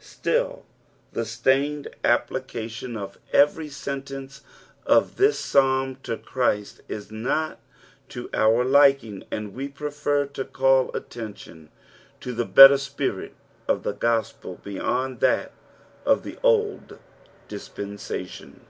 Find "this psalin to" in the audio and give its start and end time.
5.16-6.16